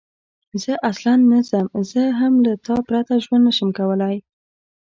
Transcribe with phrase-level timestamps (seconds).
[0.63, 4.15] زه اصلاً نه ځم، زه هم له تا پرته ژوند نه شم کولای.